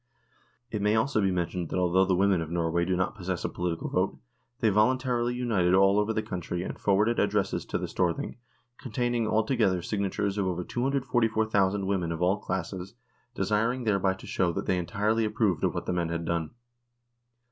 [0.71, 3.49] It may also be mentioned that although the women of Norway do not possess a
[3.49, 4.17] political vote,
[4.59, 8.37] they volun tarily united all over the country and forwarded addresses to the Storthing,
[8.79, 12.95] containing altogether sig natures of over 244,000 women of all classes,
[13.35, 15.63] desiring 144 NORWAY AND THE UNION WITH SWEDEN thereby to show that they entirely approved
[15.63, 16.49] of what the men had done.